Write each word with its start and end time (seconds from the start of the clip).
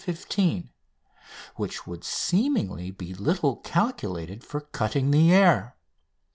15), 0.03 0.71
which 1.57 1.85
would 1.85 2.03
seemingly 2.03 2.89
be 2.89 3.13
little 3.13 3.57
calculated 3.57 4.43
for 4.43 4.61
cutting 4.61 5.11
the 5.11 5.31
air. 5.31 5.75